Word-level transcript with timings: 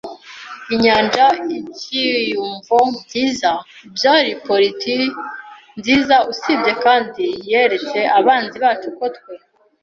inyanja, 0.73 1.25
ibyiyumvo 1.57 2.77
byiza; 3.03 3.51
byari 3.95 4.31
politiki 4.47 5.15
nziza 5.79 6.15
usibye 6.31 6.71
kandi 6.85 7.23
yeretse 7.51 7.99
abanzi 8.19 8.57
bacu 8.63 8.89
ko 8.97 9.05
twe 9.15 9.33